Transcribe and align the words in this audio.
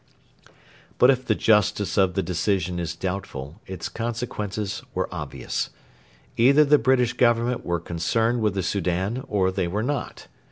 ]But 0.97 1.11
if 1.11 1.25
the 1.27 1.35
justice 1.35 1.95
of 1.95 2.15
the 2.15 2.23
decision 2.23 2.79
is 2.79 2.95
doubtful, 2.95 3.61
its 3.67 3.87
consequences 3.87 4.81
were 4.95 5.07
obvious. 5.13 5.69
Either 6.37 6.65
the 6.65 6.79
British 6.79 7.13
Government 7.13 7.63
were 7.63 7.79
concerned 7.79 8.41
with 8.41 8.55
the 8.55 8.63
Soudan, 8.63 9.23
or 9.27 9.51
they 9.51 9.67
were 9.67 9.83
not. 9.83 10.27